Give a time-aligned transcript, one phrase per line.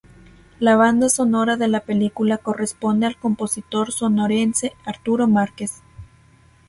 [0.59, 5.83] La banda sonora de la película corresponde al compositor sonorense Arturo Márquez.